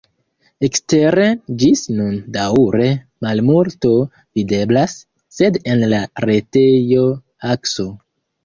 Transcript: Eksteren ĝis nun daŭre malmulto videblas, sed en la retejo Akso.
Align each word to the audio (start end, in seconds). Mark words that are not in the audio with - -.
Eksteren 0.67 1.35
ĝis 1.63 1.83
nun 1.97 2.15
daŭre 2.37 2.87
malmulto 3.27 3.93
videblas, 4.41 4.97
sed 5.37 5.63
en 5.75 5.87
la 5.95 6.03
retejo 6.29 7.09
Akso. 7.55 7.91